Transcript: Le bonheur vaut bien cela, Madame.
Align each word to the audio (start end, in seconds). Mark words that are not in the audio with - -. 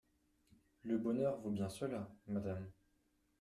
Le 0.83 0.97
bonheur 0.97 1.39
vaut 1.41 1.51
bien 1.51 1.69
cela, 1.69 2.09
Madame. 2.25 2.71